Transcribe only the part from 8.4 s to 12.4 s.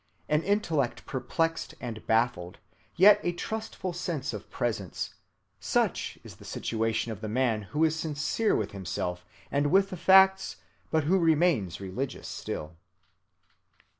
with himself and with the facts, but who remains religious